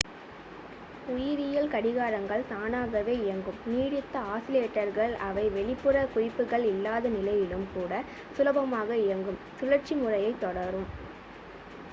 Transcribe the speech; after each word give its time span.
உயிரியல் 1.11 1.69
கடிகாரங்கள் 1.69 2.45
தானாகவே 2.47 3.13
இயங்கும் 3.17 3.59
நீடித்த 3.65 4.15
ஆஸிலேட்டர்கள் 4.31 5.13
அவை 5.27 5.45
வெளிப்புற 5.49 6.07
குறிப்புகள் 6.07 6.65
இல்லாத 6.65 7.07
நிலையிலும் 7.09 7.67
கூட 7.73 7.91
சுலபமாக-இயங்கும் 8.35 9.41
சுழற்சி 9.59 9.95
முறையைத் 9.95 10.41
தொடரும் 10.41 10.89